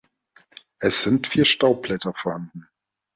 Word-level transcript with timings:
Es 0.79 1.03
sind 1.03 1.27
vier 1.27 1.45
Staubblätter 1.45 2.11
vorhanden. 2.15 2.67